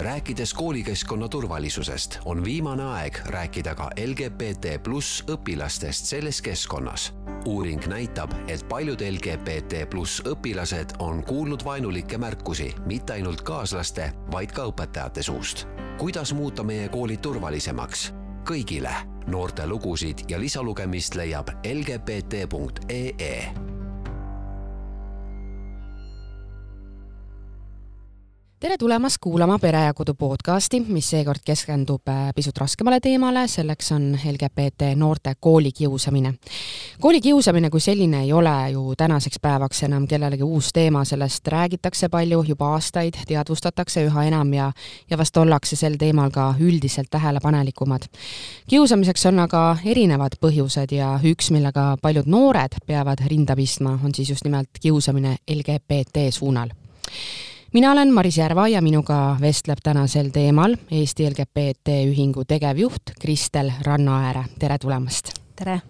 [0.00, 7.14] rääkides koolikeskkonna turvalisusest, on viimane aeg rääkida ka LGBT pluss õpilastest selles keskkonnas.
[7.44, 14.52] uuring näitab, et paljud LGBT pluss õpilased on kuulnud vaenulikke märkusi mitte ainult kaaslaste, vaid
[14.52, 15.66] ka õpetajate suust.
[15.98, 18.12] kuidas muuta meie koolid turvalisemaks?
[18.50, 18.90] kõigile
[19.26, 23.69] noorte lugusid ja lisalugemist leiab lgbt.ee
[28.60, 33.92] tere tulemast kuulama Pere ja Kodu podcasti, mis seekord keskendub äh, pisut raskemale teemale, selleks
[33.92, 36.34] on LGBT noorte koolikiusamine.
[37.00, 42.42] koolikiusamine kui selline ei ole ju tänaseks päevaks enam kellelegi uus teema, sellest räägitakse palju
[42.48, 44.72] juba aastaid, teadvustatakse üha enam ja
[45.10, 48.02] ja vast ollakse sel teemal ka üldiselt tähelepanelikumad.
[48.68, 54.30] kiusamiseks on aga erinevad põhjused ja üks, millega paljud noored peavad rinda pistma, on siis
[54.30, 56.68] just nimelt kiusamine LGBT suunal
[57.72, 63.70] mina olen Maris Järva ja minuga vestleb täna sel teemal Eesti LGBT Ühingu tegevjuht Kristel
[63.86, 65.32] Rannaääre, tere tulemast!
[65.56, 65.80] tere!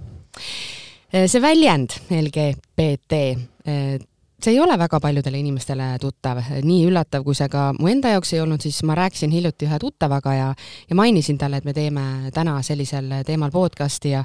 [1.11, 3.21] see väljend LGBT,
[3.65, 8.35] see ei ole väga paljudele inimestele tuttav, nii üllatav, kui see ka mu enda jaoks
[8.37, 10.53] ei olnud, siis ma rääkisin hiljuti ühe tuttavaga ja
[10.91, 14.25] ja mainisin talle, et me teeme täna sellisel teemal podcasti ja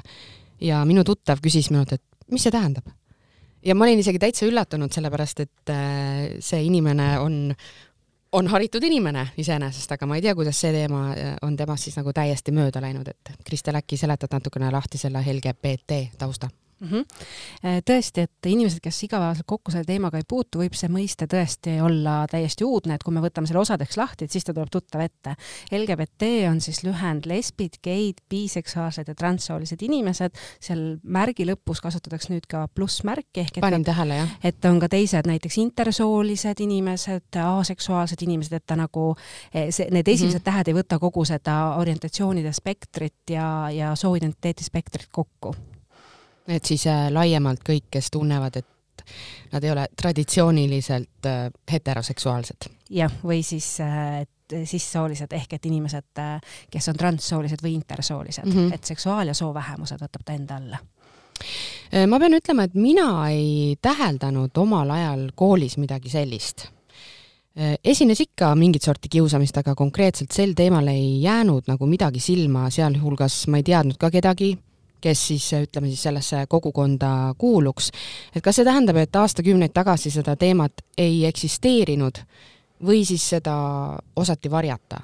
[0.60, 2.86] ja minu tuttav küsis minult, et mis see tähendab
[3.66, 7.40] ja ma olin isegi täitsa üllatunud, sellepärast et äh, see inimene on,
[8.38, 11.98] on haritud inimene iseenesest, aga ma ei tea, kuidas see teema äh, on temast siis
[11.98, 16.50] nagu täiesti mööda läinud, et Kristel, äkki seletad natukene lahti selle LGBT tausta?
[16.80, 16.88] Mm.
[16.88, 17.82] -hmm.
[17.84, 22.26] tõesti, et inimesed, kes igapäevaselt kokku selle teemaga ei puutu, võib see mõiste tõesti olla
[22.30, 25.36] täiesti uudne, et kui me võtame selle osadeks lahti, et siis ta tuleb tuttav ette.
[25.70, 32.46] LGBT on siis lühend lesbid, geid, biseksuaalsed ja transsoolised inimesed, seal märgi lõpus kasutatakse nüüd
[32.50, 34.34] ka plussmärki ehk et panin tähele, jah.
[34.44, 39.14] et on ka teised, näiteks intersoolised inimesed, aseksuaalsed inimesed, et ta nagu
[39.52, 40.50] eh, see, need esimesed mm -hmm.
[40.50, 45.54] tähed ei võta kogu seda orientatsioonide spektrit ja, ja sooidentiteeti spektrit kokku
[46.48, 49.04] et siis äh, laiemalt kõik, kes tunnevad, et
[49.52, 52.70] nad ei ole traditsiooniliselt äh, heteroseksuaalsed.
[52.90, 54.24] jah, või siis äh,
[54.64, 56.20] sissoolised ehk et inimesed,
[56.70, 58.74] kes on transsoolised või intersoolised mm, -hmm.
[58.74, 60.78] et seksuaal- ja soovähemused võtab ta enda alla
[62.06, 66.68] ma pean ütlema, et mina ei täheldanud omal ajal koolis midagi sellist.
[67.84, 73.46] esines ikka mingit sorti kiusamist, aga konkreetselt sel teemal ei jäänud nagu midagi silma, sealhulgas
[73.48, 74.56] ma ei teadnud ka kedagi,
[75.00, 77.90] kes siis ütleme siis sellesse kogukonda kuuluks.
[78.34, 82.22] et kas see tähendab, et aastakümneid tagasi seda teemat ei eksisteerinud
[82.86, 83.56] või siis seda
[84.16, 85.00] osati varjata?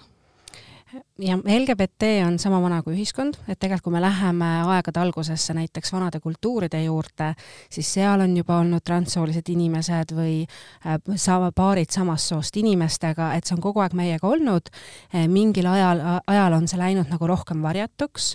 [1.18, 5.92] Ja LGBT on sama vana kui ühiskond, et tegelikult kui me läheme aegade algusesse näiteks
[5.92, 7.32] vanade kultuuride juurde,
[7.70, 10.44] siis seal on juba olnud transsoolised inimesed või
[10.86, 14.70] äh, sama paarid samast soost inimestega, et see on kogu aeg meiega olnud.
[15.12, 16.00] Äh, mingil ajal,
[16.30, 18.30] ajal on see läinud nagu rohkem varjatuks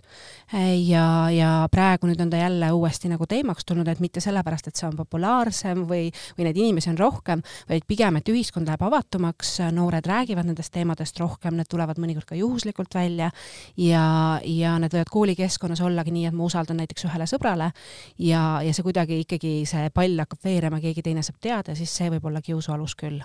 [0.53, 4.69] äh, ja, ja praegu nüüd on ta jälle uuesti nagu teemaks tulnud, et mitte sellepärast,
[4.69, 8.85] et see on populaarsem või, või neid inimesi on rohkem, vaid pigem, et ühiskond läheb
[8.85, 13.31] avatumaks, noored räägivad nendest teemadest rohkem, need tulevad mõnikord ka juhuslikult juhuslikult välja
[13.77, 17.71] ja, ja need võivad koolikeskkonnas ollagi nii, et ma usaldan näiteks ühele sõbrale
[18.19, 22.09] ja, ja see kuidagi ikkagi, see pall hakkab veerema, keegi teine saab teada, siis see
[22.11, 23.21] võib olla kiusu alus küll.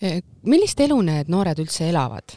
[0.00, 2.36] Eh, millist elu need noored üldse elavad?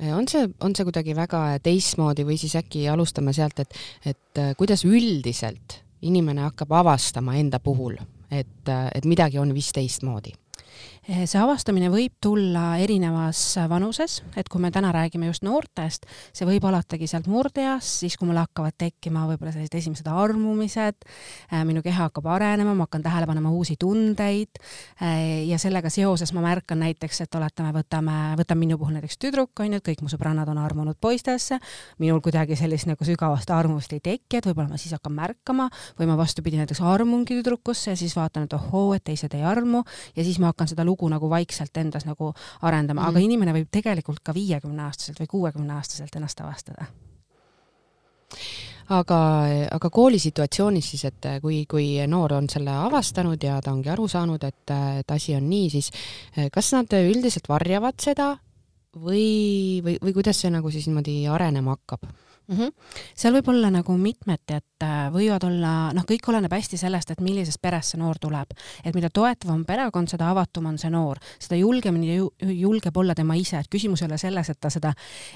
[0.00, 4.42] Eh, on see, on see kuidagi väga teistmoodi või siis äkki alustame sealt, et, et
[4.42, 7.96] eh, kuidas üldiselt inimene hakkab avastama enda puhul,
[8.30, 10.34] et, et midagi on vist teistmoodi
[11.06, 16.64] see avastamine võib tulla erinevas vanuses, et kui me täna räägime just noortest, see võib
[16.66, 21.06] alatagi sealt murdeeas, siis kui mul hakkavad tekkima võib-olla sellised esimesed armumised,
[21.52, 26.32] eh, minu keha hakkab arenema, ma hakkan tähele panema uusi tundeid eh, ja sellega seoses
[26.34, 30.02] ma märkan näiteks, et oletame, võtame, võtame minu puhul näiteks tüdruk, on ju, et kõik
[30.02, 31.60] mu sõbrannad on armunud poistesse,
[32.02, 35.68] minul kuidagi sellist nagu sügavast armumust ei teki, et võib-olla ma siis hakkan märkama
[36.00, 39.82] või ma vastupidi näiteks armungi tüdrukusse ja siis vaatan, et ohoo, et teised ei armu.
[40.16, 42.32] Ja siis ma hakkan seda lugu lugu nagu vaikselt endas nagu
[42.62, 43.10] arendama mm, -hmm.
[43.10, 46.86] aga inimene võib tegelikult ka viiekümneaastaselt või kuuekümneaastaselt ennast avastada
[48.88, 49.20] aga,
[49.70, 54.42] aga koolisituatsioonis siis, et kui, kui noor on selle avastanud ja ta ongi aru saanud,
[54.44, 55.90] et, et asi on nii, siis
[56.52, 58.36] kas nad üldiselt varjavad seda
[58.96, 62.06] või, või, või kuidas see nagu siis niimoodi arenema hakkab?
[62.48, 62.56] Mm.
[62.56, 62.72] -hmm.
[63.14, 67.20] seal võib olla nagu mitmeti, et äh, võivad olla, noh, kõik oleneb hästi sellest, et
[67.20, 68.54] millisest perest see noor tuleb.
[68.84, 73.34] et mida toetavam perekond, seda avatum on see noor, seda julgemini ju, julgeb olla tema
[73.34, 74.94] ise, et küsimus ei ole selles, et ta seda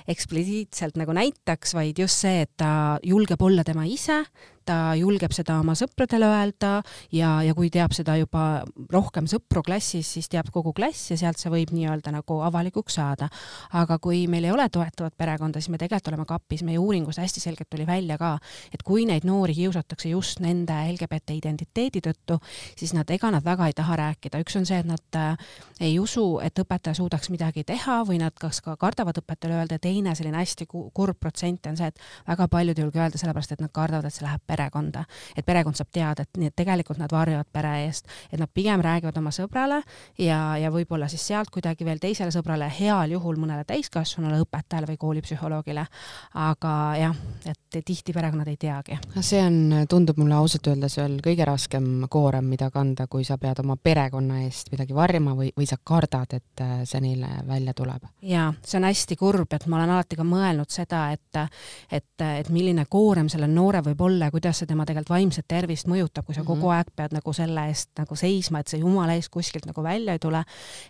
[0.08, 4.24] eksplitsiitselt nagu näitaks, vaid just see, et ta julgeb olla tema ise,
[4.70, 6.72] ta julgeb seda oma sõpradele öelda
[7.14, 8.62] ja, ja kui teab seda juba
[8.92, 13.28] rohkem sõpru klassis, siis teab kogu klass ja sealt see võib nii-öelda nagu avalikuks saada.
[13.74, 17.42] aga kui meil ei ole toetavat perekonda, siis me tegelikult oleme kapis, meie uuringus hästi
[17.42, 18.36] selgelt tuli välja ka,
[18.74, 22.38] et kui neid noori kiusatakse just nende LGBT identiteedi tõttu,
[22.78, 25.50] siis nad, ega nad väga ei taha rääkida, üks on see, et nad äh,
[25.80, 29.78] ei usu, et õpetaja suudaks midagi teha või nad kas ka kardavad õpetajale öelda.
[29.82, 33.64] Teine selline hästi kurb protsent on see, et väga paljud ei julge öelda sellepärast, et
[33.64, 35.04] nad kardavad, et see läheb perekonda.
[35.36, 38.80] et perekond saab teada, et nii, et tegelikult nad varjavad pere eest, et nad pigem
[38.84, 39.80] räägivad oma sõbrale
[40.18, 45.00] ja, ja võib-olla siis sealt kuidagi veel teisele sõbrale, heal juhul mõnele täiskasvanule õpetajale või
[45.00, 45.86] koolipsühholoogile.
[46.34, 47.16] aga jah,
[47.46, 48.98] et tihti perekonnad ei teagi.
[49.20, 53.62] see on, tundub mulle ausalt öeldes veel kõige raskem koorem, mida kanda, kui sa pead
[53.64, 58.10] oma perekonna eest midagi varjama või, või sa kardad, et äh, see neile välja tuleb.
[58.22, 62.48] jaa, see on hästi kurb, et ma olen alati ka mõelnud seda, et et, et
[62.50, 66.34] milline koorem sellel noorel võib olla ja kuidas see tema tegelikult vaimset tervist mõjutab, kui
[66.34, 66.46] sa mm -hmm.
[66.46, 66.76] kogu mhm.
[66.76, 70.18] aeg pead nagu selle eest nagu seisma, et see jumala eest kuskilt nagu välja ei
[70.18, 70.44] tule.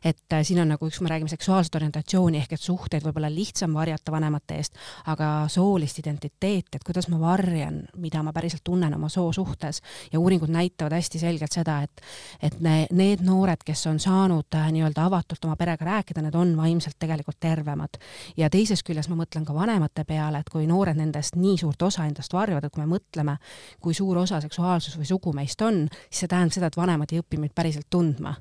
[0.05, 3.75] et äh, siin on nagu üks, me räägime seksuaalset orientatsiooni ehk et suhteid võib-olla lihtsam
[3.75, 4.75] varjata vanemate eest,
[5.07, 9.83] aga soolist identiteeti, et kuidas ma varjan, mida ma päriselt tunnen oma soo suhtes
[10.13, 12.01] ja uuringud näitavad hästi selgelt seda, et
[12.43, 16.57] et ne, need noored, kes on saanud äh, nii-öelda avatult oma perega rääkida, need on
[16.57, 17.99] vaimselt tegelikult tervemad.
[18.37, 22.07] ja teisest küljest ma mõtlen ka vanemate peale, et kui noored nendest nii suurt osa
[22.09, 23.37] endast varjavad, et kui me mõtleme,
[23.81, 27.21] kui suur osa seksuaalsus või sugu meist on, siis see tähendab seda, et vanemad ei
[27.23, 28.35] õpi meid päriselt tundma.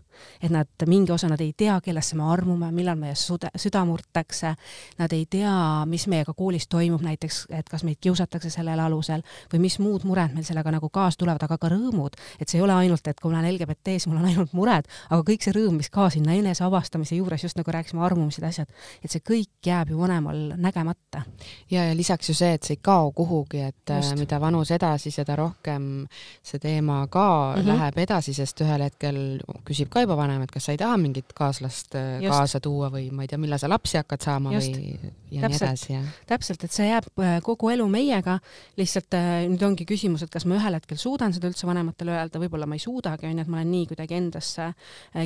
[0.44, 4.52] et nad, mingi osa nad ei tea, kellesse me armume, millal meie sude, süda murtakse,
[5.00, 9.24] nad ei tea, mis meiega koolis toimub näiteks, et kas meid kiusatakse sellel alusel
[9.54, 12.20] või mis muud mured meil sellega nagu kaasa tulevad, aga ka rõõmud.
[12.40, 14.88] et see ei ole ainult, et kui ma olen LGBT, siis mul on ainult mured,
[15.10, 18.68] aga kõik see rõõm, mis ka sinna enese avastamise juures, just nagu rääkisime, armumised, asjad,
[19.04, 21.24] et see kõik jääb ju vanemal nägemata.
[21.72, 24.20] ja, ja lisaks ju see, et see ei kao kuhugi, et äh, Just.
[24.20, 26.08] mida vanus edasi, seda rohkem
[26.44, 27.26] see teema ka
[27.56, 27.68] mm -hmm.
[27.68, 31.34] läheb edasi, sest ühel hetkel küsib ka juba vanem, et kas sa ei taha mingit
[31.34, 32.34] kaaslast äh, Just.
[32.34, 34.76] kaasa tuua või ma ei tea, millal sa lapsi hakkad saama Just.
[34.76, 38.40] või ja täpselt, nii edasi ja täpselt, et see jääb äh, kogu elu meiega,
[38.78, 39.14] lihtsalt
[39.50, 42.76] nüüd ongi küsimus, et kas ma ühel hetkel suudan seda üldse vanematele öelda, võib-olla ma
[42.76, 44.74] ei suudagi, onju, et ma olen nii kuidagi endasse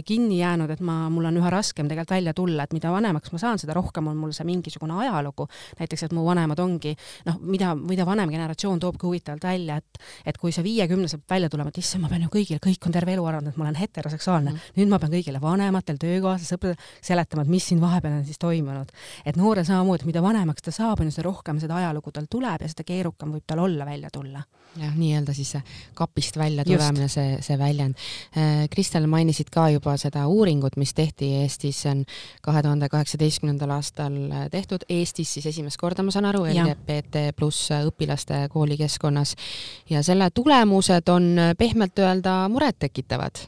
[0.05, 3.39] kinni jäänud, et ma, mul on üha raskem tegelikult välja tulla, et mida vanemaks ma
[3.41, 5.47] saan, seda rohkem on mul see mingisugune ajalugu.
[5.79, 6.95] näiteks, et mu vanemad ongi
[7.27, 11.71] noh, mida, mida vanem generatsioon toobki huvitavalt välja, et, et kui see viiekümneselt välja tulema,
[11.73, 14.51] et issand, ma pean ju kõigile, kõik on terve elu arvanud, et ma olen heteroseksuaalne
[14.51, 14.57] mm.
[14.57, 14.79] -hmm.
[14.79, 18.91] nüüd ma pean kõigile vanematel, töökaaslastel, sõpradel seletama, et mis siin vahepeal on siis toimunud.
[19.25, 22.61] et noorel samamoodi, mida vanemaks ta saab, on ju, seda rohkem seda ajalugu tal tuleb
[22.61, 24.43] ja seda keerukam võib tal olla välja tulla.
[24.77, 25.61] jah, nii-öelda siis see
[25.93, 27.95] kapist välja tulemine, see, see väljend.
[28.37, 32.05] Äh, Kristel, mainisid ka juba seda uuringut, mis tehti Eestis, see on
[32.41, 34.15] kahe tuhande kaheksateistkümnendal aastal
[34.51, 39.35] tehtud Eestis siis esimest korda, ma saan aru, LGBT pluss õpilaste koolikeskkonnas
[39.89, 43.47] ja selle tulemused on pehmelt öelda murettekitavad.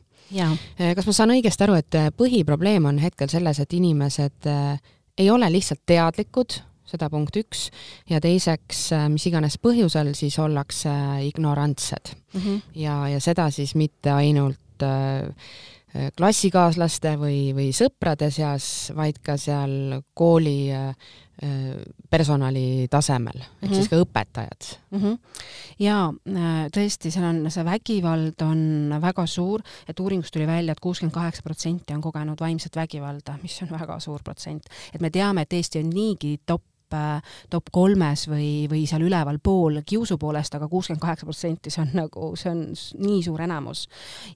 [0.95, 4.79] kas ma saan õigesti aru, et põhiprobleem on hetkel selles, et inimesed eh,
[5.17, 7.69] ei ole lihtsalt teadlikud, seda punkt üks,
[8.09, 10.91] ja teiseks, eh, mis iganes põhjusel, siis ollakse
[11.29, 12.41] ignorantsed mm.
[12.41, 12.61] -hmm.
[12.81, 15.29] ja, ja seda siis mitte ainult äh,
[16.17, 20.91] klassikaaslaste või, või sõprade seas, vaid ka seal kooli äh,
[21.43, 23.75] Äh, personali tasemel, ehk mm -hmm.
[23.75, 24.99] siis ka õpetajad mm.
[24.99, 25.17] -hmm.
[25.79, 30.77] ja äh, tõesti, seal on, see vägivald on väga suur, et uuringust tuli välja et,
[30.77, 34.63] et kuuskümmend kaheksa protsenti on kogenud vaimset vägivalda, mis on väga suur protsent.
[34.93, 36.63] et me teame, et Eesti on niigi top
[37.49, 41.93] top, top kolmes või, või seal ülevalpool kiusu poolest, aga kuuskümmend kaheksa protsenti, see on
[41.97, 42.61] nagu, see on
[43.01, 43.85] nii suur enamus.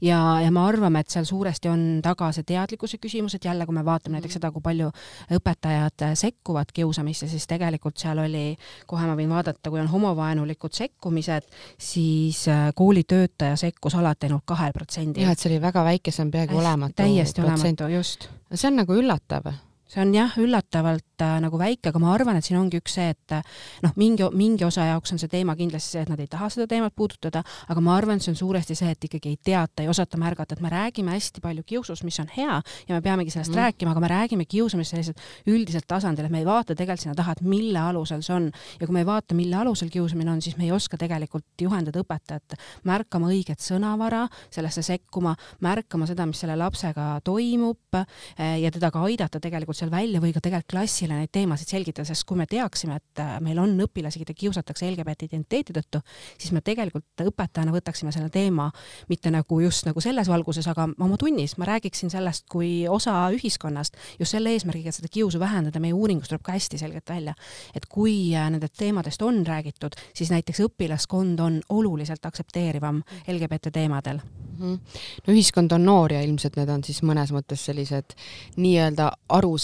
[0.02, 3.76] ja, ja me arvame, et seal suuresti on taga see teadlikkuse küsimus, et jälle, kui
[3.76, 4.92] me vaatame näiteks seda, kui palju
[5.38, 8.58] õpetajad sekkuvad kiusamisse, siis tegelikult seal oli,
[8.90, 11.48] kohe ma võin vaadata, kui on homovaenulikud sekkumised,
[11.78, 15.24] siis äh, koolitöötaja sekkus alati ainult kahel protsendil.
[15.24, 17.00] jah, et see oli väga väike, see on peaaegu olematu.
[17.04, 18.30] täiesti olematu, just.
[18.54, 19.52] see on nagu üllatav
[19.90, 23.10] see on jah, üllatavalt äh, nagu väike, aga ma arvan, et siin ongi üks see,
[23.16, 26.30] et äh, noh, mingi, mingi osa jaoks on see teema kindlasti see, et nad ei
[26.30, 29.40] taha seda teemat puudutada, aga ma arvan, et see on suuresti see, et ikkagi ei
[29.50, 33.02] teata, ei osata märgata, et me räägime hästi palju kiusust, mis on hea ja me
[33.06, 33.62] peamegi sellest mm.
[33.64, 37.34] rääkima, aga me räägime kiusamisest selliselt üldiselt tasandil, et me ei vaata tegelikult sinna taha,
[37.38, 38.50] et mille alusel see on.
[38.80, 42.02] ja kui me ei vaata, mille alusel kiusamine on, siis me ei oska tegelikult juhendada
[42.04, 45.34] õpetajat märkama õiget sõnavara, sellesse sekkuma,
[45.66, 50.34] märkama seda, mis selle lapsega toimub äh, ja teda ka aidata tegelikult seal välja või
[50.36, 54.22] ka tegelikult klassile neid teemasid selgitada, sest kui me teaksime, et äh, meil on õpilasi,
[54.24, 56.02] keda kiusatakse LGBT identiteedi tõttu,
[56.38, 58.70] siis me tegelikult õpetajana võtaksime selle teema
[59.10, 63.98] mitte nagu just nagu selles valguses, aga oma tunnis ma räägiksin sellest kui osa ühiskonnast
[64.20, 67.36] just selle eesmärgiga, et seda kiusu vähendada, meie uuringus tuleb ka hästi selgelt välja,
[67.76, 74.20] et kui äh, nendest teemadest on räägitud, siis näiteks õpilaskond on oluliselt aktsepteerivam LGBT teemadel
[74.60, 74.74] mm.
[74.74, 74.80] -hmm.
[75.28, 78.16] no ühiskond on noor ja ilmselt need on siis mõnes mõttes sellised
[78.58, 79.12] nii-öelda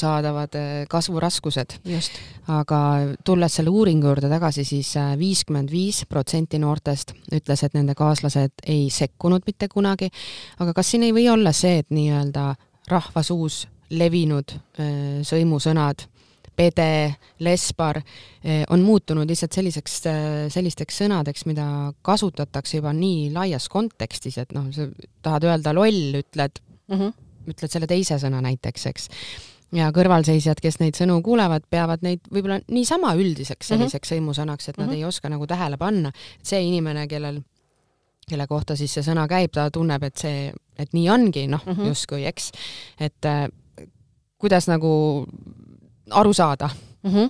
[0.06, 1.80] arusaadavad äh, kasvuraskused.
[2.48, 2.80] aga
[3.26, 7.96] tulles selle uuringu juurde tagasi siis, siis äh, viiskümmend viis protsenti noortest ütles, et nende
[7.96, 10.10] kaaslased ei sekkunud mitte kunagi,
[10.60, 12.54] aga kas siin ei või olla see, et nii-öelda
[12.90, 16.06] rahvasuus levinud äh, sõimusõnad
[16.56, 17.98] pede, lesbar
[18.72, 19.98] on muutunud lihtsalt selliseks,
[20.54, 21.66] sellisteks sõnadeks, mida
[22.00, 24.86] kasutatakse juba nii laias kontekstis, et noh, sa
[25.26, 27.12] tahad öelda loll, ütled mm, -hmm.
[27.52, 29.10] ütled selle teise sõna näiteks, eks
[29.76, 33.74] ja kõrvalseisjad, kes neid sõnu kuulevad, peavad neid võib-olla niisama üldiseks mhm.
[33.74, 34.24] selliseks mm -hmm.
[34.24, 34.98] sõimusõnaks, et nad mm -hmm.
[34.98, 37.42] ei oska nagu tähele panna, et see inimene, kellel,
[38.30, 41.74] kelle kohta siis see sõna käib, ta tunneb, et see, et nii ongi, noh mm
[41.74, 42.52] -hmm., justkui, eks.
[43.00, 43.48] et äh,
[44.38, 45.26] kuidas nagu
[46.12, 46.70] aru saada
[47.04, 47.12] mm.
[47.12, 47.30] -hmm.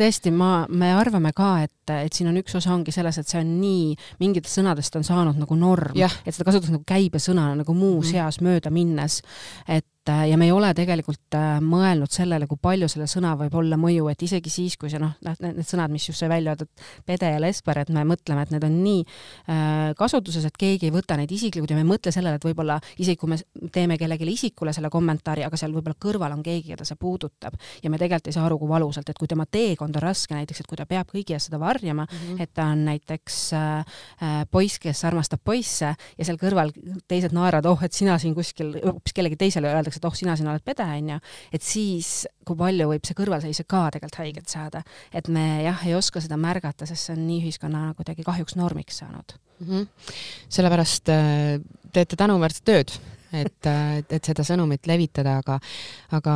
[0.00, 3.40] tõesti, ma, me arvame ka, et, et siin on üks osa ongi selles, et see
[3.40, 8.06] on nii, mingitest sõnadest on saanud nagu norm, et seda kasutatakse nagu käibesõnana nagu muus
[8.06, 8.24] mm -hmm.
[8.24, 9.22] eas mööda minnes.
[9.68, 13.32] et et äh, ja me ei ole tegelikult äh, mõelnud sellele, kui palju selle sõna
[13.38, 16.54] võib olla mõju, et isegi siis, kui see noh, need sõnad, mis just sai välja
[16.54, 16.70] öeldud,
[17.06, 20.94] pede ja lesber, et me mõtleme, et need on nii äh, kasutuses, et keegi ei
[20.94, 23.40] võta neid isiklikult ja me ei mõtle sellele, et võib-olla isegi kui me
[23.74, 27.90] teeme kellelegi isikule selle kommentaari, aga seal võib-olla kõrval on keegi, keda see puudutab ja
[27.90, 30.70] me tegelikult ei saa aru, kui valusalt, et kui tema teekond on raske näiteks, et
[30.70, 32.42] kui ta peab kõigi ees seda varjama mm, -hmm.
[32.42, 33.98] et ta on näiteks äh,
[34.50, 36.70] poiss, kes armastab poisse ja seal kõrval
[37.08, 40.36] teised naeravad, oh, et sina siin kuskil, hoopis kellelegi teisele öeldakse, öeldakse, et oh, sina
[40.36, 41.18] siin oled pede, onju,
[41.52, 44.82] et siis kui palju võib see kõrvalseisja ka tegelikult haiget saada.
[45.12, 48.98] et me jah, ei oska seda märgata, sest see on nii ühiskonna kuidagi kahjuks normiks
[49.02, 49.66] saanud mm.
[49.66, 49.86] -hmm.
[50.48, 51.60] sellepärast äh,
[51.92, 52.98] teete tänuväärset tööd
[53.32, 55.58] et, et, et seda sõnumit levitada, aga,
[56.16, 56.34] aga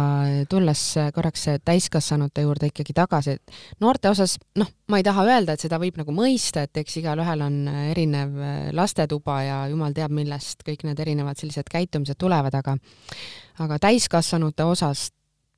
[0.51, 5.67] tulles korraks täiskasvanute juurde ikkagi tagasi, et noorte osas, noh, ma ei taha öelda, et
[5.67, 8.35] seda võib nagu mõista, et eks igalühel on erinev
[8.77, 12.77] lastetuba ja jumal teab, millest kõik need erinevad sellised käitumised tulevad, aga
[13.61, 15.11] aga täiskasvanute osas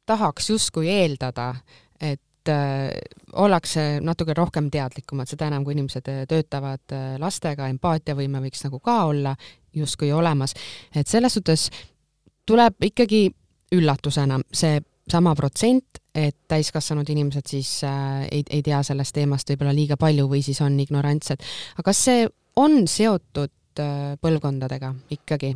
[0.07, 1.53] tahaks justkui eeldada,
[2.01, 2.91] et äh,
[3.33, 9.05] ollakse natuke rohkem teadlikumad, seda enam, kui inimesed töötavad äh, lastega, empaatiavõime võiks nagu ka
[9.11, 9.37] olla
[9.75, 10.55] justkui olemas.
[10.95, 11.71] et selles suhtes
[12.47, 13.31] tuleb ikkagi
[13.73, 14.81] üllatusena see
[15.11, 20.29] sama protsent, et täiskasvanud inimesed siis äh, ei, ei tea sellest teemast võib-olla liiga palju
[20.29, 21.43] või siis on ignorantsed.
[21.77, 25.55] aga kas see on seotud äh, põlvkondadega ikkagi?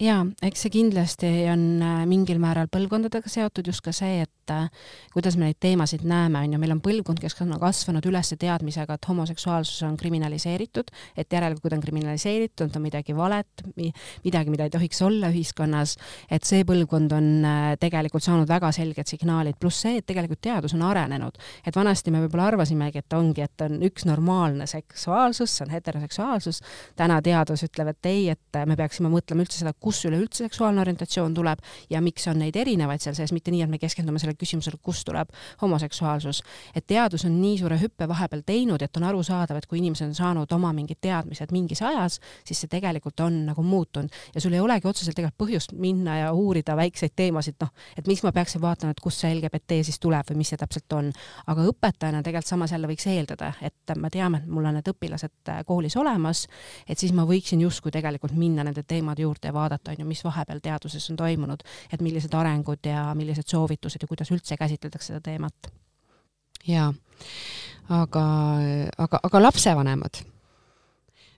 [0.00, 4.66] Jaa, eks see kindlasti on äh, mingil määral põlvkondadega seotud just ka see, et äh,
[5.14, 8.98] kuidas me neid teemasid näeme, on ju, meil on põlvkond, kes on kasvanud üles teadmisega,
[8.98, 14.66] et homoseksuaalsus on kriminaliseeritud, et järelikult, kui ta on kriminaliseeritud, on midagi valet, midagi, mida
[14.68, 15.96] ei tohiks olla ühiskonnas,
[16.30, 20.76] et see põlvkond on äh, tegelikult saanud väga selged signaalid, pluss see, et tegelikult teadus
[20.76, 21.40] on arenenud.
[21.64, 26.60] et vanasti me võib-olla arvasimegi, et ongi, et on üks normaalne seksuaalsus, see on heteroseksuaalsus,
[27.00, 31.34] täna teadus ütleb, et ei, et me peaksime mõtlema üldse seda, kust üleüldse seksuaalne orientatsioon
[31.36, 34.80] tuleb ja miks on neid erinevaid seal sees, mitte nii, et me keskendume sellele küsimusele,
[34.82, 35.30] kust tuleb
[35.62, 36.42] homoseksuaalsus.
[36.74, 40.14] et teadus on nii suure hüppe vahepeal teinud, et on arusaadav, et kui inimesed on
[40.14, 44.60] saanud oma mingid teadmised mingis ajas, siis see tegelikult on nagu muutunud ja sul ei
[44.60, 48.94] olegi otseselt tegelikult põhjust minna ja uurida väikseid teemasid, noh, et miks ma peaksin vaatama,
[48.94, 51.12] et kust see LGBT siis tuleb või mis see täpselt on.
[51.46, 55.52] aga õpetajana tegelikult samas jälle võiks eeldada, et me teame, et mul on need õpilased
[55.66, 56.46] koolis olemas,
[56.88, 60.08] et siis ma võiksin justkui tegelikult minna nende teemade juurde ja vaadata, vaadata, on ju,
[60.08, 65.14] mis vahepeal teaduses on toimunud, et millised arengud ja millised soovitused ja kuidas üldse käsitletakse
[65.14, 65.72] seda teemat.
[66.66, 66.92] jaa,
[67.88, 68.24] aga,
[68.98, 70.24] aga, aga lapsevanemad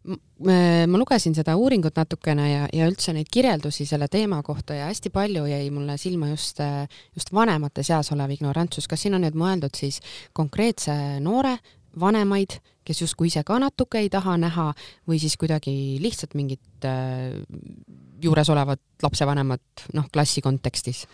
[0.09, 5.11] ma lugesin seda uuringut natukene ja, ja üldse neid kirjeldusi selle teema kohta ja hästi
[5.12, 6.62] palju jäi mulle silma just,
[7.14, 8.88] just vanemate seas olev ignorantsus.
[8.88, 10.00] kas siin on nüüd mõeldud siis
[10.33, 11.59] konkreetse noore
[12.00, 14.71] vanemaid, kes justkui ise ka natuke ei taha näha
[15.09, 16.87] või siis kuidagi lihtsalt mingit
[18.23, 21.07] juuresolevat lapsevanemat noh, klassi kontekstis?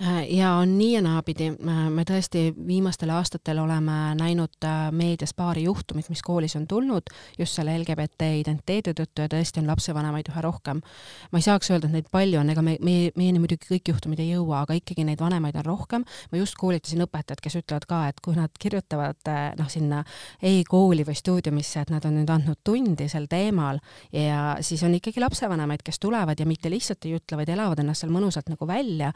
[0.00, 5.34] Äh, ja on nii ja naapidi, äh, me tõesti viimastel aastatel oleme näinud äh, meedias
[5.36, 10.30] paari juhtumit, mis koolis on tulnud just selle LGBT identiteedi tõttu ja tõesti on lapsevanemaid
[10.32, 10.80] üha rohkem.
[11.30, 14.22] ma ei saaks öelda, et neid palju on, ega me, meie, meieni muidugi kõik juhtumid
[14.24, 16.08] ei jõua, aga ikkagi neid vanemaid on rohkem.
[16.32, 20.00] ma just koolitasin õpetajad, kes ütlevad ka, et kui nad kirjutavad noh, sinna
[20.40, 23.78] e-kooli või stuudiumisse, et nad on nüüd andnud tundi sel teemal
[24.12, 28.06] ja siis on ikkagi lapsevanemaid, kes tulevad ja mitte lihtsalt ei ütle, vaid elavad ennast
[28.06, 29.12] seal mõnusalt nagu välja,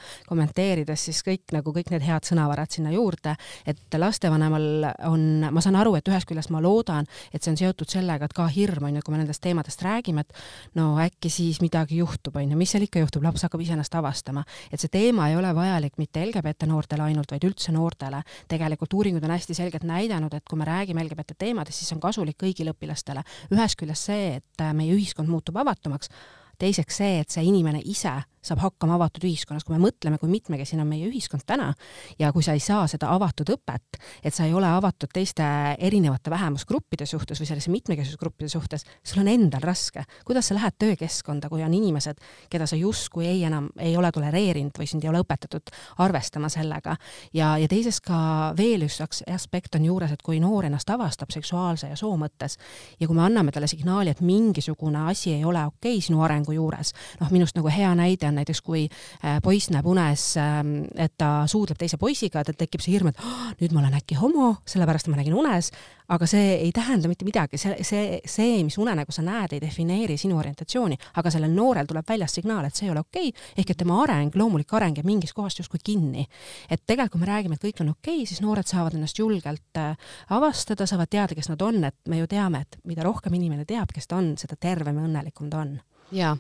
[0.67, 5.77] kommenteerides siis kõik nagu kõik need head sõnavarad sinna juurde, et lastevanemal on, ma saan
[5.79, 8.97] aru, et ühest küljest ma loodan, et see on seotud sellega, et ka hirm on
[8.97, 10.33] ju, kui me nendest teemadest räägime, et
[10.75, 13.95] no äkki siis midagi juhtub, on ju, mis seal ikka juhtub, laps hakkab ise ennast
[13.95, 14.45] avastama.
[14.73, 18.23] et see teema ei ole vajalik mitte LGBT noortele ainult, vaid üldse noortele.
[18.49, 22.39] tegelikult uuringud on hästi selgelt näidanud, et kui me räägime LGBT teemadest, siis on kasulik
[22.43, 23.23] kõigile õpilastele.
[23.53, 26.11] ühest küljest see, et meie ühiskond muutub avatumaks,
[26.59, 28.15] teiseks see, et see inimene ise
[28.47, 31.73] saab hakkama avatud ühiskonnas, kui me mõtleme, kui mitmekesine on meie ühiskond täna
[32.21, 35.45] ja kui sa ei saa seda avatud õpet, et sa ei ole avatud teiste
[35.79, 40.05] erinevate vähemusgruppide suhtes või sellise mitmekesisusgruppide suhtes, sul on endal raske.
[40.25, 44.79] kuidas sa lähed töökeskkonda, kui on inimesed, keda sa justkui ei enam, ei ole tolereerinud
[44.79, 45.73] või sind ei ole õpetatud
[46.05, 46.97] arvestama sellega.
[47.35, 51.91] ja, ja teisest ka veel üks aspekt on juures, et kui noor ennast avastab seksuaalse
[51.91, 52.59] ja soo mõttes
[53.01, 56.53] ja kui me anname talle signaali, et mingisugune asi ei ole okei okay sinu arengu
[56.53, 60.79] juures, noh, minust nagu hea näide on on näiteks, kui äh, poiss näeb unes, ähm,
[60.95, 64.19] et ta suudleb teise poisiga, tal tekib see hirm, et oh, nüüd ma olen äkki
[64.21, 65.73] homo, sellepärast ma nägin unes,
[66.13, 70.19] aga see ei tähenda mitte midagi, see, see, see, mis unenägu sa näed, ei defineeri
[70.21, 73.33] sinu orientatsiooni, aga sellel noorel tuleb väljast signaal, et see ei ole okei.
[73.33, 76.27] Okay,, ehk et tema areng, loomulik areng jääb mingist kohast justkui kinni.
[76.71, 79.81] et tegelikult, kui me räägime, et kõik on okei okay,, siis noored saavad ennast julgelt
[79.81, 79.97] äh,
[80.31, 83.93] avastada, saavad teada, kes nad on, et me ju teame, et mida rohkem inimene teab,
[83.95, 85.77] kes ta on, seda tervem ja õnnelikum ta on.
[86.15, 86.37] jaa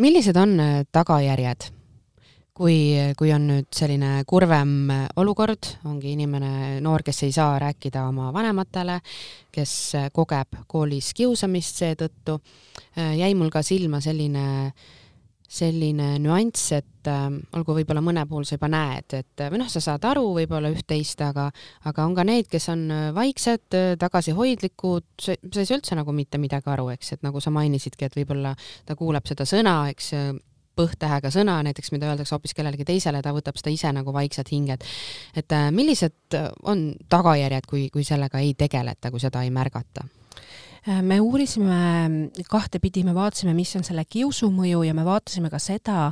[0.00, 1.68] millised on äh, tagajärjed,
[2.56, 2.76] kui,
[3.18, 8.30] kui on nüüd selline kurvem äh, olukord, ongi inimene, noor, kes ei saa rääkida oma
[8.34, 9.00] vanematele,
[9.52, 12.40] kes äh, kogeb koolis kiusamist seetõttu,
[12.96, 14.72] jäi mul ka silma selline
[15.50, 17.24] selline nüanss, et äh,
[17.58, 21.22] olgu võib-olla mõne puhul sa juba näed, et või noh, sa saad aru võib-olla üht-teist,
[21.26, 21.48] aga
[21.90, 22.84] aga on ka neid, kes on
[23.16, 28.06] vaiksed, tagasihoidlikud, sa, ei saa üldse nagu mitte midagi aru, eks, et nagu sa mainisidki,
[28.06, 28.54] et võib-olla
[28.86, 30.12] ta kuulab seda sõna, eks,
[30.80, 34.78] põhtähega sõna näiteks, mida öeldakse hoopis kellelegi teisele, ta võtab seda ise nagu vaikselt hinge,
[35.36, 40.06] et äh, millised on tagajärjed, kui, kui sellega ei tegeleta, kui seda ei märgata?
[40.88, 45.58] Äh, me uurisime kahtepidi, me vaatasime, mis on selle kiusu mõju ja me vaatasime ka
[45.60, 46.06] seda,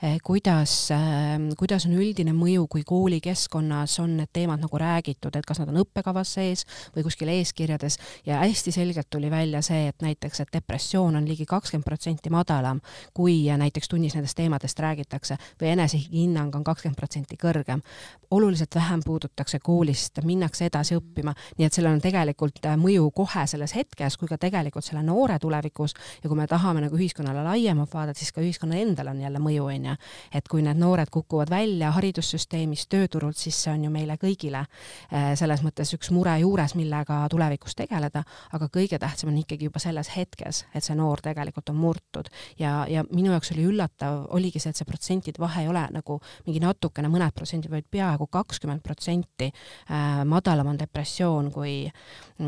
[0.00, 5.44] äh, kuidas, äh, kuidas on üldine mõju, kui koolikeskkonnas on need teemad nagu räägitud, et
[5.44, 6.64] kas nad on õppekavas sees
[6.96, 11.44] või kuskil eeskirjades ja hästi selgelt tuli välja see, et näiteks, et depressioon on ligi
[11.44, 12.80] kakskümmend protsenti madalam,
[13.12, 17.84] kui näiteks tunnis nendest teemadest räägitakse või enesehinnang on kakskümmend protsenti kõrgem.
[18.30, 23.74] oluliselt vähem puudutakse koolist, minnakse edasi õppima, nii et sellel on tegelikult mõju kohe selles
[23.76, 25.94] hetkes, tulevikus kui ka tegelikult selle noore tulevikus.
[26.22, 29.66] Ja kui me tahame nagu ühiskonnale laiemalt vaadata, siis ka ühiskonnal endal on jälle mõju,
[29.66, 29.94] on ju.
[30.34, 34.64] et kui need noored kukuvad välja haridussüsteemist, tööturult, siis see on ju meile kõigile
[35.10, 39.78] eh, selles mõttes üks mure juures, millega tulevikus tegeleda, aga kõige tähtsam on ikkagi juba
[39.78, 42.30] selles hetkes, et see noor tegelikult on murtud.
[42.58, 46.20] Ja, ja minu jaoks oli üllatav, oligi see, et see protsentide vahe ei ole nagu
[46.46, 51.76] mingi natukene, mõned protsendid, vaid peaaegu kakskümmend protsenti eh, madalam on depressioon, kui,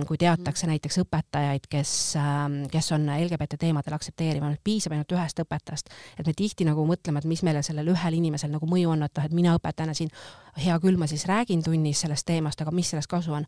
[0.07, 5.41] kui teatakse näiteks õpetajaid, õpetajaid, kes, ähm, kes on LGBT teemadel aktsepteerivad, piisab ainult ühest
[5.41, 5.89] õpetajast.
[6.19, 9.17] et me tihti nagu mõtleme, et mis meile sellel ühel inimesel nagu mõju on, et
[9.17, 10.11] noh, et mina õpetajana siin,
[10.57, 13.47] hea küll, ma siis räägin tunnis sellest teemast, aga mis sellest kasu on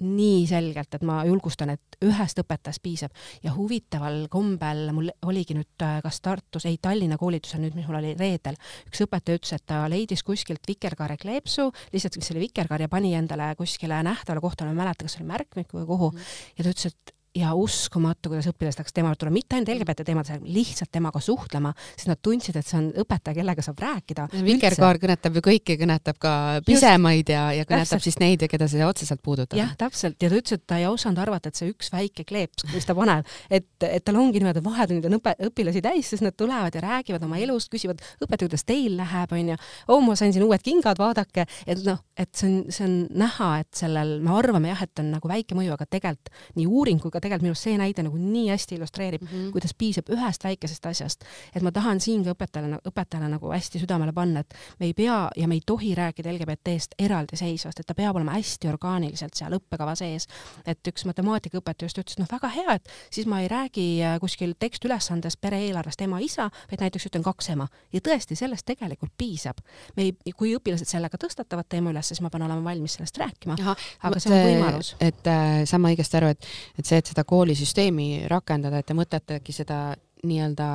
[0.00, 5.82] nii selgelt, et ma julgustan, et ühest õpetajast piisab ja huvitaval kombel mul oligi nüüd
[5.82, 8.58] äh, kas Tartus, ei Tallinna koolitusel nüüd, mis mul oli reedel,
[8.90, 14.02] üks õpetaja ütles, et ta leidis kuskilt vikerkaare kleepsu, lihtsalt selle vikerkaarja pani endale kuskile
[14.04, 16.92] nähtavale kohta, ma ei mäleta, kas see oli märkmik või kuhu mm., ja ta ütles,
[16.92, 21.20] et ja uskumatu, kuidas õpilased hakkasid tema juurde tulema, mitte ainult LGBT teemadel, lihtsalt temaga
[21.22, 24.26] suhtlema, sest nad tundsid, et see on õpetaja, kellega saab rääkida.
[24.46, 26.32] vikerkaar kõnetab ju kõiki, kõnetab ka
[26.66, 28.06] pisemaid ja, ja kõnetab täpselt.
[28.06, 29.58] siis neid, keda see otseselt puudutab.
[29.58, 32.64] jah, täpselt, ja ta ütles, et ta ei osanud arvata, et see üks väike kleeps,
[32.72, 36.24] mis ta paneb, et, et tal ongi niimoodi, et vahetunnid on õpe, õpilasi täis, siis
[36.24, 39.58] nad tulevad ja räägivad oma elust, küsivad, õpetaja, kuidas teil läheb, onju.
[39.92, 43.52] oo, ma sain siin uued kingad, vaadake, et noh, et see on, see on näha,
[43.64, 47.12] et sellel, me arvame jah, et on nagu väike mõju, aga tegelikult nii uuring kui
[47.12, 49.52] ka tegelikult minu arust see näide nagu nii hästi illustreerib mm, -hmm.
[49.52, 51.24] kuidas piisab ühest väikesest asjast.
[51.54, 55.18] et ma tahan siin ka õpetajale, õpetajale nagu hästi südamele panna, et me ei pea
[55.36, 59.94] ja me ei tohi rääkida LGBT-st eraldiseisvast, et ta peab olema hästi orgaaniliselt seal õppekava
[59.96, 60.26] sees.
[60.66, 64.54] et üks matemaatikaõpetaja just ütles, noh, väga hea, et siis ma ei räägi äh, kuskil
[64.58, 67.68] tekstülesandes pere-eelarvest ema-isa, vaid näiteks ütlen kaks ema.
[67.92, 69.60] ja tõesti, sellest tegelikult piisab.
[69.96, 73.56] me ei, kui õpilased sellega tõstatavad teema üles, siis ma pean olema valmis sellest rääkima.
[74.02, 74.94] aga see on võimalus.
[75.00, 78.94] et äh, saan ma õigesti aru, et, et see, et seda koolisüsteemi rakendada, et te
[78.96, 79.80] mõtletegi seda
[80.26, 80.68] nii-öelda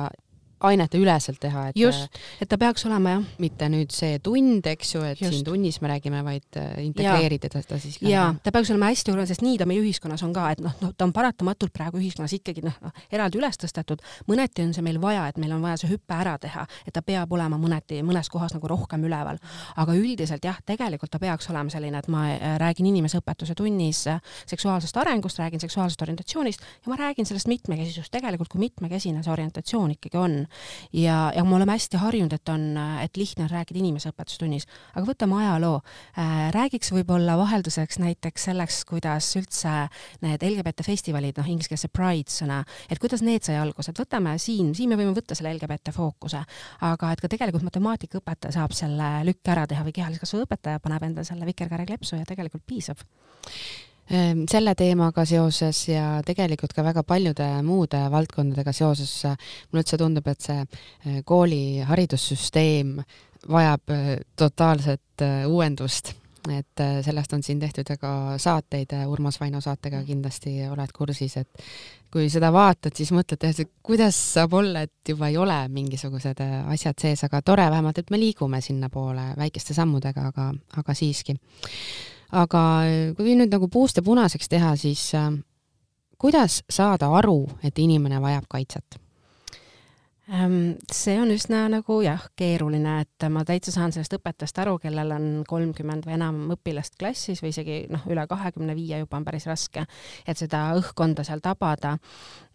[0.62, 3.24] aineteüleselt teha, et just, et ta peaks olema jah.
[3.42, 5.34] mitte nüüd see tund, eks ju, et just.
[5.34, 8.06] siin tunnis me räägime, vaid äh, integreerida teda siis ka.
[8.08, 10.74] jaa, ta peaks olema hästi oluline, sest nii ta meie ühiskonnas on ka, et noh,
[10.82, 14.84] noh, ta on paratamatult praegu ühiskonnas ikkagi noh, noh, eraldi üles tõstetud, mõneti on see
[14.86, 18.00] meil vaja, et meil on vaja see hüpe ära teha, et ta peab olema mõneti
[18.06, 19.40] mõnes kohas nagu rohkem üleval.
[19.76, 24.22] aga üldiselt jah, tegelikult ta peaks olema selline, et ma äh, räägin inimeseõpetuse tunnis äh,
[24.46, 29.96] seksuaalsest arengust, räägin seksuaalsest orientatsioonist ja ma räägin sellest mitmekesisust tegelikult, kui mitmekesine see orientatsioon
[29.96, 30.42] ikkagi on
[30.92, 32.64] ja, ja me oleme hästi harjunud, et on,
[33.02, 35.80] et lihtne on rääkida inimeseõpetustunnis, aga võtame ajaloo.
[36.18, 36.50] Äh,.
[36.54, 39.72] räägiks võib-olla vahelduseks näiteks selleks, kuidas üldse
[40.24, 44.02] need LGBT festivalid, noh inglise keeles see Pride sõna, et kuidas need sai alguse, et
[44.02, 46.42] võtame siin, siin me võime võtta selle LGBT fookuse,
[46.88, 51.08] aga et ka tegelikult matemaatikaõpetaja saab selle lükke ära teha või kehalise kasvu õpetaja paneb
[51.08, 53.02] endale selle vikerkaare kleepsu ja tegelikult piisab
[54.12, 60.48] selle teemaga seoses ja tegelikult ka väga paljude muude valdkondadega seoses mulle üldse tundub, et
[60.48, 62.98] see eh, kooli haridussüsteem
[63.52, 66.12] vajab eh, totaalset uuendust,
[66.50, 71.66] et sellest on siin tehtud ka saateid, Urmas Vaino saatega kindlasti oled kursis, et
[72.12, 76.98] kui seda vaatad, siis mõtled, et kuidas saab olla, et juba ei ole mingisugused asjad
[77.00, 80.50] sees, aga tore vähemalt, et me liigume sinnapoole väikeste sammudega, aga,
[80.82, 81.38] aga siiski
[82.32, 82.64] aga
[83.16, 85.30] kui nüüd nagu puust ja punaseks teha, siis äh,
[86.18, 89.01] kuidas saada aru, et inimene vajab kaitset?
[90.32, 95.24] See on üsna nagu jah, keeruline, et ma täitsa saan sellest õpetajast aru, kellel on
[95.44, 99.84] kolmkümmend või enam õpilast klassis või isegi noh, üle kahekümne viie juba on päris raske,
[100.24, 101.98] et seda õhkkonda seal tabada.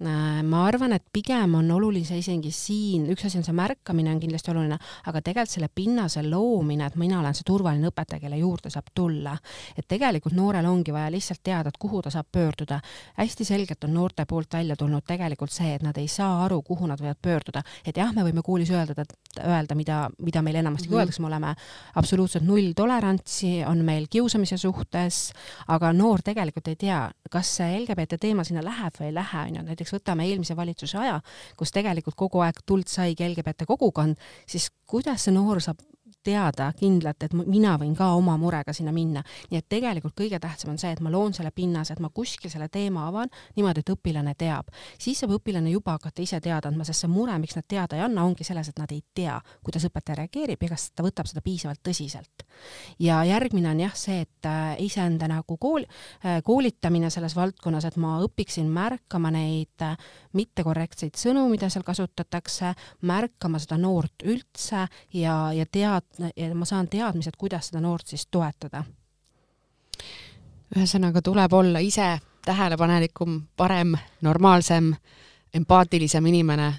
[0.01, 4.23] Ehm, ma arvan, et pigem on olulise isegi siin, üks asi on see märkamine on
[4.25, 8.73] kindlasti oluline, aga tegelikult selle pinnase loomine, et mina olen see turvaline õpetaja, kelle juurde
[8.73, 9.35] saab tulla.
[9.77, 12.81] et tegelikult noorel ongi vaja lihtsalt teada, et kuhu ta saab pöörduda.
[13.21, 16.87] hästi selgelt on noorte poolt välja tulnud tegelikult see, et nad ei saa aru, kuhu
[16.87, 19.05] nad võivad pöörduda et jah, me võime koolis öelda,
[19.43, 20.99] öelda, mida, mida meil enamasti mm -hmm.
[20.99, 21.55] öeldakse, me oleme
[21.95, 25.33] absoluutselt nulltolerantsi, on meil kiusamise suhtes,
[25.67, 27.01] aga noor tegelikult ei tea,
[27.31, 30.97] kas see LGBT teema sinna läheb või ei lähe, on ju, näiteks võtame eelmise valitsuse
[30.97, 31.21] aja,
[31.57, 34.15] kus tegelikult kogu aeg tuld saigi LGBT kogukond,
[34.47, 35.79] siis kuidas see noor saab
[36.27, 39.23] teada kindlalt, et mina võin ka oma murega sinna minna.
[39.51, 42.51] nii et tegelikult kõige tähtsam on see, et ma loon selle pinnase, et ma kuskil
[42.51, 44.71] selle teema avan niimoodi, et õpilane teab.
[44.99, 48.03] siis saab õpilane juba hakata ise teada andma, sest see mure, miks nad teada ei
[48.05, 51.43] anna, ongi selles, et nad ei tea, kuidas õpetaja reageerib ja kas ta võtab seda
[51.45, 52.45] piisavalt tõsiselt.
[52.99, 55.85] ja järgmine on jah see, et äh, iseenda nagu kool,
[56.25, 59.97] äh, koolitamine selles valdkonnas, et ma õpiksin märkama neid äh,
[60.37, 62.73] mittekorrektseid sõnu, mida seal kasutatakse,
[63.07, 68.27] märkama seda noort üldse ja, ja tead-, ja ma saan teadmised, kuidas seda noort siis
[68.31, 68.83] toetada.
[70.75, 74.93] ühesõnaga, tuleb olla ise tähelepanelikum, parem, normaalsem,
[75.53, 76.73] empaatilisem inimene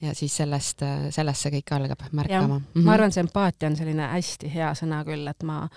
[0.00, 2.58] ja siis sellest, sellest see kõik algab, märkama.
[2.58, 2.84] Mm -hmm.
[2.84, 5.68] ma arvan, see empaatia on selline hästi hea sõna küll, et ma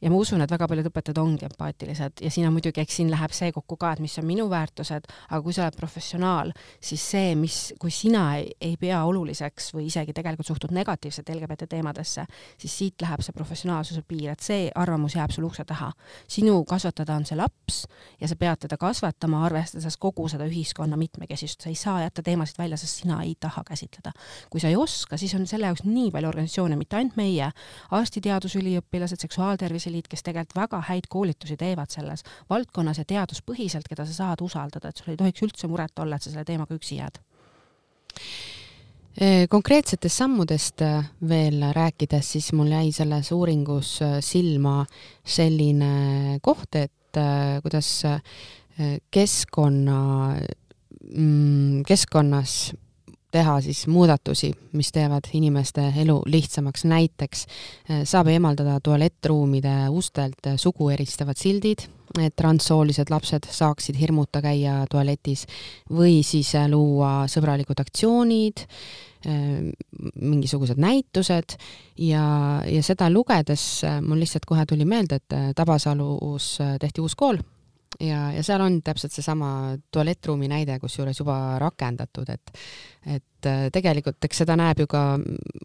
[0.00, 3.10] ja ma usun, et väga paljud õpetajad ongi empaatilised ja siin on muidugi, eks siin
[3.10, 7.04] läheb see kokku ka, et mis on minu väärtused, aga kui sa oled professionaal, siis
[7.14, 12.26] see, mis, kui sina ei, ei pea oluliseks või isegi tegelikult suhtud negatiivselt LGBT teemadesse,
[12.58, 15.90] siis siit läheb see professionaalsuse piir, et see arvamus jääb sul ukse taha.
[16.28, 17.84] sinu kasvatada on see laps
[18.20, 22.58] ja sa pead teda kasvatama, arvestades kogu seda ühiskonna mitmekesisust, sa ei saa jätta teemasid
[22.58, 24.12] välja, sest sina ei taha käsitleda.
[24.50, 27.50] kui sa ei oska, siis on selle jaoks nii palju organisatsioone, mitte ainult meie,
[27.90, 34.12] arstiteadusüliõpilased, seksuaaltervise Terviseliit, kes tegelikult väga häid koolitusi teevad selles valdkonnas ja teaduspõhiselt, keda sa
[34.12, 37.20] saad usaldada, et sul ei tohiks üldse muret olla, et sa selle teemaga üksi jääd.
[39.50, 44.84] Konkreetsetest sammudest äh, veel rääkides, siis mul jäi selles uuringus äh, silma
[45.24, 47.90] selline koht, et äh, kuidas
[49.10, 50.02] keskkonna,
[51.08, 52.52] mm, keskkonnas
[53.30, 60.88] teha siis muudatusi, mis teevad inimeste elu lihtsamaks, näiteks eh, saab eemaldada tualettruumide ustelt sugu
[60.94, 61.84] eristavad sildid,
[62.18, 65.44] et transsoolised lapsed saaksid hirmuta käia tualetis,
[65.92, 68.64] või siis eh, luua sõbralikud aktsioonid,
[69.28, 69.52] eh,
[70.14, 71.58] mingisugused näitused.
[71.98, 72.24] Ja,
[72.64, 77.42] ja seda lugedes mul lihtsalt kohe tuli meelde, et Tabasalus tehti uus kool
[78.00, 82.52] ja, ja seal on täpselt seesama tualettruumi näide, kusjuures juba rakendatud, et
[83.08, 85.02] et äh, tegelikult eks seda näeb ju ka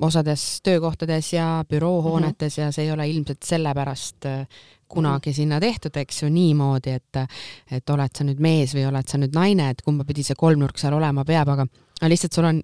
[0.05, 2.65] osades töökohtades ja büroohoonetes mm -hmm.
[2.65, 4.47] ja see ei ole ilmselt sellepärast äh,
[4.87, 5.35] kunagi mhm.
[5.35, 7.15] sinna tehtud, eks ju, niimoodi, et
[7.71, 10.77] et oled sa nüüd mees või oled sa nüüd naine, et kumba pidi see kolmnurk
[10.77, 11.67] seal olema peab, aga
[12.09, 12.61] lihtsalt sul on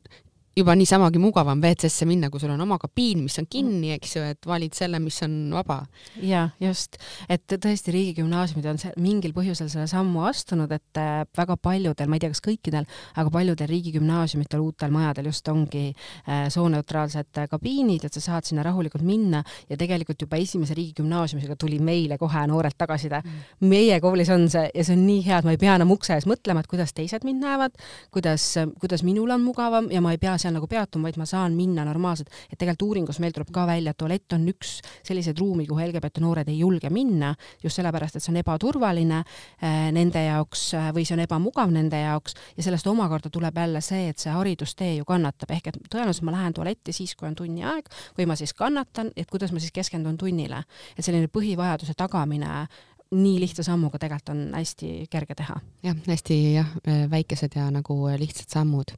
[0.57, 4.23] juba niisamagi mugavam WC-sse minna, kui sul on oma kabiin, mis on kinni, eks ju,
[4.33, 5.79] et valid selle, mis on vaba.
[6.21, 6.97] ja just,
[7.29, 12.17] et tõesti riigigümnaasiumid on see, mingil põhjusel selle sammu astunud, et äh, väga paljudel, ma
[12.17, 12.87] ei tea, kas kõikidel,
[13.21, 19.05] aga paljudel riigigümnaasiumitel, uutel majadel just ongi äh, sooneutraalsed kabiinid, et sa saad sinna rahulikult
[19.05, 19.43] minna.
[19.69, 23.69] Ja tegelikult juba esimese riigigümnaasiumiga tuli meile kohe noorelt tagasiside mm..
[23.69, 26.15] meie koolis on see ja see on nii hea, et ma ei pea enam ukse
[26.15, 27.77] ees mõtlema, et kuidas teised mind näevad,
[28.13, 31.55] kuidas, kuidas minul on mugavam ja ma ei pea seal nagu peatuma, vaid ma saan
[31.57, 35.67] minna normaalselt, et tegelikult uuringus meil tuleb ka välja, et tualett on üks selliseid ruumi,
[35.69, 40.65] kuhu LGBT noored ei julge minna, just sellepärast, et see on ebaturvaline äh, nende jaoks
[40.77, 44.33] äh, või see on ebamugav nende jaoks ja sellest omakorda tuleb jälle see, et see
[44.33, 48.29] haridustee ju kannatab, ehk et tõenäoliselt ma lähen tualetti siis, kui on tunni aeg või
[48.29, 50.63] ma siis kannatan, et kuidas ma siis keskendun tunnile.
[50.97, 52.67] et selline põhivajaduse tagamine
[53.15, 55.55] nii lihtsa sammuga tegelikult on hästi kerge teha.
[55.83, 56.73] jah, hästi jah,
[57.09, 58.93] väikesed ja nagu lihtsad sammud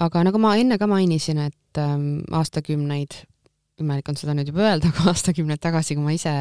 [0.00, 3.18] aga nagu ma enne ka mainisin, et ähm, aastakümneid,
[3.82, 6.34] imelik on seda nüüd juba öelda, aga aastakümneid tagasi, kui ma ise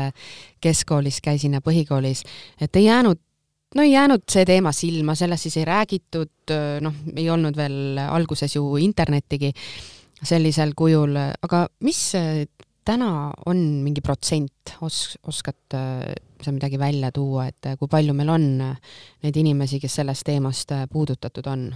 [0.63, 2.23] keskkoolis käisin ja põhikoolis,
[2.61, 3.19] et ei jäänud
[3.75, 8.57] no ei jäänud see teema silma, sellest siis ei räägitud, noh, ei olnud veel alguses
[8.57, 9.53] ju internettigi
[10.21, 12.01] sellisel kujul, aga mis
[12.85, 13.11] täna
[13.47, 15.77] on mingi protsent, os-, oskad
[16.45, 21.47] sa midagi välja tuua, et kui palju meil on neid inimesi, kes sellest teemast puudutatud
[21.51, 21.69] on?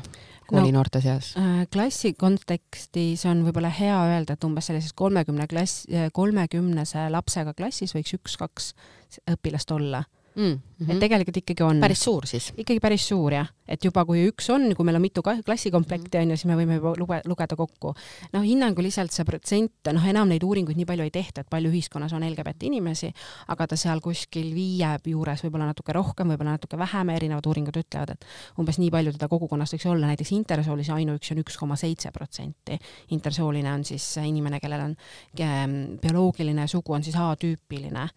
[0.45, 1.32] koolinoorte no, seas?
[1.41, 7.95] Äh, klassi kontekstis on võib-olla hea öelda, et umbes sellises kolmekümne klass, kolmekümnese lapsega klassis
[7.97, 8.67] võiks üks-kaks
[9.34, 10.04] õpilast olla
[10.36, 10.43] mm.
[10.43, 10.60] -hmm.
[10.80, 11.00] et mhm.
[11.00, 11.80] tegelikult ikkagi on.
[11.80, 12.52] päris suur siis?
[12.58, 16.34] ikkagi päris suur jah, et juba kui üks on, kui meil on mitu klassikomplekti on
[16.34, 17.93] ju, siis me võime juba luge, lugeda kokku.
[18.34, 22.13] noh, hinnanguliselt see protsent, noh, enam neid uuringuid nii palju ei tehta, et palju ühiskonnas
[22.13, 23.12] on LGBT inimesi,
[23.48, 28.15] aga ta seal kuskil viie juures võib-olla natuke rohkem, võib-olla natuke vähem, erinevad uuringud ütlevad,
[28.15, 28.26] et
[28.60, 32.80] umbes nii palju teda kogukonnast võiks olla, näiteks intersoolis ainuüksi on üks koma seitse protsenti.
[33.12, 34.95] intersooline on siis inimene, kellel on
[36.02, 38.08] bioloogiline sugu on siis A-tüüpiline,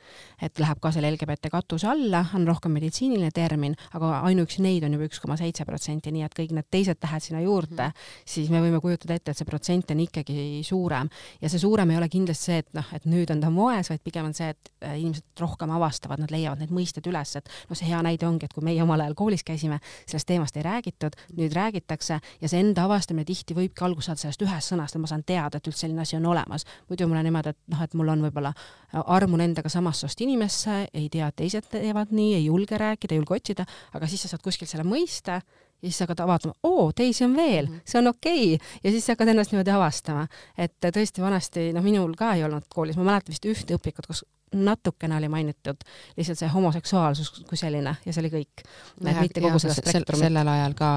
[0.42, 4.84] et läheb ka selle LGBT katuse alla alla, on rohkem meditsiiniline termin, aga ainuüksi neid
[4.86, 7.92] on juba üks koma seitse protsenti, nii et kõik need teised tähed sinna juurde mm,
[7.92, 8.22] -hmm.
[8.24, 11.08] siis me võime kujutada ette, et see protsent on ikkagi suurem.
[11.40, 14.00] ja see suurem ei ole kindlasti see, et noh, et nüüd on ta moes, vaid
[14.04, 17.76] pigem on see, et äh, inimesed rohkem avastavad, nad leiavad need mõisted üles, et noh,
[17.76, 21.16] see hea näide ongi, et kui meie omal ajal koolis käisime, sellest teemast ei räägitud,
[21.36, 25.10] nüüd räägitakse ja see enda avastamine tihti võibki alguse saada sellest ühest sõnast, et ma
[25.10, 26.64] saan teada, et üldse selline asi on olemas.
[26.88, 28.54] muidu mul on niimoodi, et noh, et mul on võib-olla
[28.92, 33.14] armun endaga samast soost inimesse, ei tea, et teised teevad teevad nii, ei julge rääkida,
[33.14, 35.40] ei julge otsida, aga siis sa saad kuskilt selle mõiste
[35.78, 37.84] ja siis sa hakkad vaatama, oo, teisi on veel, mhm.
[37.86, 38.80] see on okei okay.
[38.84, 40.26] ja siis sa hakkad ennast niimoodi avastama.
[40.58, 44.24] et tõesti vanasti, noh, minul ka ei olnud koolis, ma mäletan vist ühte õpikut, kus
[44.54, 45.82] natukene oli mainitud
[46.16, 48.62] lihtsalt see homoseksuaalsus kui selline ja see oli kõik.
[49.04, 50.24] mitte kogu seda spektrumit.
[50.24, 50.92] sellel ajal ka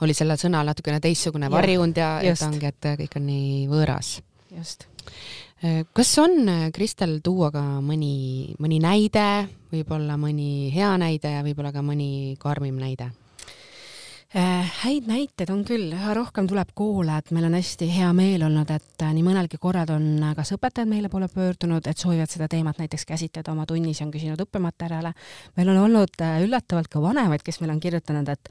[0.00, 4.14] oli sellel sõnal natukene teistsugune varjund ja, ja et ongi, et kõik on nii võõras.
[4.56, 4.88] just
[5.96, 11.84] kas on, Kristel, tuua ka mõni, mõni näide, võib-olla mõni hea näide ja võib-olla ka
[11.84, 13.12] mõni karmim näide?
[14.36, 18.42] Äh, häid näiteid on küll, üha rohkem tuleb koole, et meil on hästi hea meel
[18.42, 22.28] olnud, et äh, nii mõnelgi korral on äh, kas õpetajad meile poole pöördunud, et soovivad
[22.28, 25.14] seda teemat näiteks käsitleda oma tunnis ja on küsinud õppematerjale.
[25.56, 28.50] meil on olnud üllatavalt ka vanemaid, kes meile on kirjutanud, et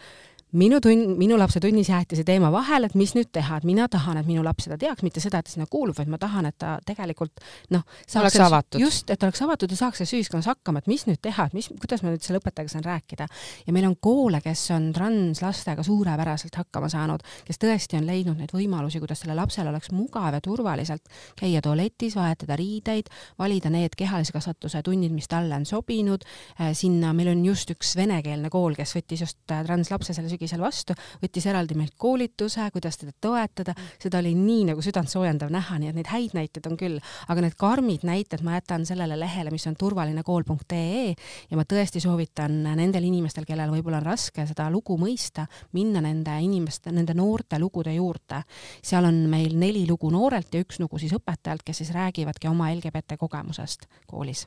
[0.56, 3.88] minu tund, minu lapse tunnis jäeti see teema vahele, et mis nüüd teha, et mina
[3.92, 6.48] tahan, et minu laps seda teaks, mitte seda, et ta sinna kuulub, vaid ma tahan,
[6.50, 7.44] et ta tegelikult
[7.76, 7.84] noh,
[8.22, 8.80] oleks avatud.
[8.82, 11.68] just, et oleks avatud ja saaks selles ühiskonnas hakkama, et mis nüüd teha, et mis,
[11.82, 13.28] kuidas ma nüüd selle õpetajaga saan rääkida.
[13.68, 18.56] ja meil on koole, kes on translastega suurepäraselt hakkama saanud, kes tõesti on leidnud neid
[18.56, 24.34] võimalusi, kuidas sellel lapsel oleks mugav ja turvaliselt käia tualetis, vahetada riideid, valida need kehalise
[24.36, 26.24] kasvatuse tunnid, mis talle on sobinud.
[26.60, 30.45] Äh, sinna meil on just üks venekeelne kool, kes võttis just äh, translapse selle sügisel
[30.46, 35.80] sügisel vastu, võttis eraldi meilt koolituse, kuidas teda toetada, seda oli nii nagu südantsoojendav näha,
[35.82, 39.52] nii et neid häid näiteid on küll, aga need karmid näited ma jätan sellele lehele,
[39.54, 41.14] mis on turvalinekool.ee
[41.50, 46.38] ja ma tõesti soovitan nendel inimestel, kellel võib-olla on raske seda lugu mõista, minna nende
[46.46, 48.44] inimeste, nende noorte lugude juurde.
[48.84, 52.70] seal on meil neli lugu noorelt ja üks lugu siis õpetajalt, kes siis räägivadki oma
[52.74, 54.46] LGBT kogemusest koolis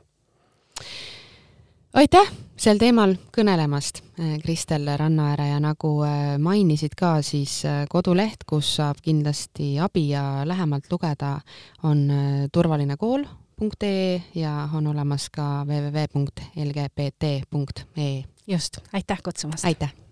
[1.93, 8.43] aitäh sel teemal kõnelemast, äh, Kristel Rannaääre ja nagu äh, mainisid ka, siis äh, koduleht,
[8.49, 11.39] kus saab kindlasti abi ja lähemalt lugeda,
[11.83, 12.11] on
[12.53, 17.43] turvalinekool.ee ja on olemas ka www.lgbt.ee.
[18.47, 19.65] just, aitäh kutsumast!
[19.65, 20.08] aitäh!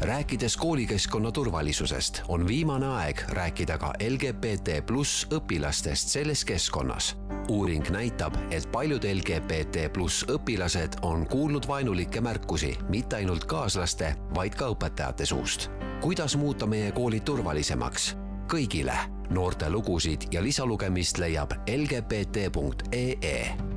[0.00, 7.16] Rääkides koolikeskkonna turvalisusest, on viimane aeg rääkida ka LGBT pluss õpilastest selles keskkonnas.
[7.48, 14.54] uuring näitab, et paljud LGBT pluss õpilased on kuulnud vaenulikke märkusi mitte ainult kaaslaste, vaid
[14.54, 15.70] ka õpetajate suust.
[16.00, 18.16] kuidas muuta meie koolid turvalisemaks?
[18.52, 18.98] kõigile
[19.30, 23.75] noorte lugusid ja lisalugemist leiab lgbt.ee